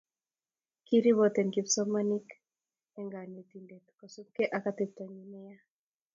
[0.85, 2.27] kirepoten kipsomaninik
[2.97, 5.57] eng kanetindet kosupgei ak ateptonyi neya